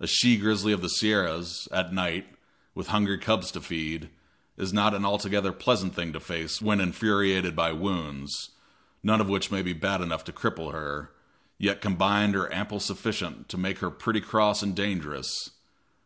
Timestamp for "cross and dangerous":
14.22-15.50